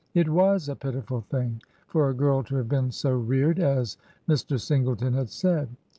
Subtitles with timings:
[0.15, 4.59] It was a pitiful thing for a girl to have been so reared, as Mr.
[4.59, 5.69] Singleton had said.